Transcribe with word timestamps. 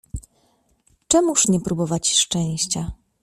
"Czemuż 1.07 1.47
nie 1.47 1.59
popróbować 1.59 2.13
szczęścia?" 2.13 2.91